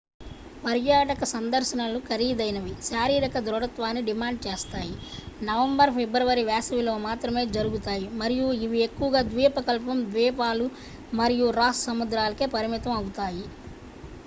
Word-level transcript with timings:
పర్యాటక 0.61 1.23
సందర్శనలు 1.31 1.99
ఖరీదైనవి 2.07 2.71
శారీరక 2.83 3.39
దృఢత్వాన్ని 3.39 4.01
డిమాండ్ 4.07 4.39
చేస్తాయి 4.45 4.93
నవంబర్-ఫిబ్రవరి 5.43 6.43
వేసవిలో 6.47 6.95
మాత్రమే 7.05 7.43
జరుగుతాయి 7.53 8.07
మరియు 8.19 8.47
ఇవి 8.61 8.81
ఎక్కువగా 8.87 9.21
ద్వీపకల్పం 9.29 9.99
ద్వీపాలు 10.09 10.67
మరియు 11.13 11.49
రాస్ 11.59 11.83
సముద్రాలకే 11.87 12.47
పరిమితం 12.55 12.95
అవుతాయి 12.97 13.45